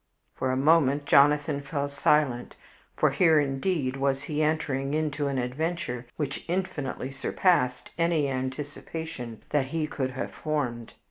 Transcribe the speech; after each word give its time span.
For 0.33 0.51
a 0.51 0.55
few 0.55 0.63
moments 0.63 1.05
Jonathan 1.05 1.61
fell 1.61 1.87
silent, 1.87 2.55
for 2.97 3.11
here, 3.11 3.39
indeed, 3.39 3.95
was 3.97 4.23
he 4.23 4.41
entering 4.41 4.95
into 4.95 5.27
an 5.27 5.37
adventure 5.37 6.07
which 6.17 6.43
infinitely 6.47 7.11
surpassed 7.11 7.91
any 7.99 8.27
anticipation 8.27 9.43
that 9.51 9.65
he 9.65 9.85
could 9.85 10.09
have 10.09 10.31
formed. 10.31 10.93